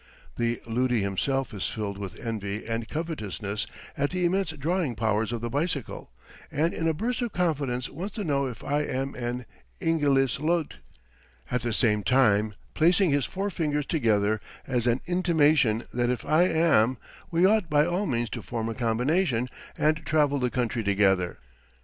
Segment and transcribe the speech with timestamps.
[0.35, 5.41] The luti himself is filled with envy and covetousness at the immense drawing powers of
[5.41, 6.09] the bicycle;
[6.51, 9.45] and in a burst of confidence wants to know if I am an
[9.79, 10.77] "Ingilis lut;"
[11.51, 16.97] at the same time placing his forefingers together as an intimation that if I am
[17.29, 21.37] we ought by all means to form a combination and travel the country together.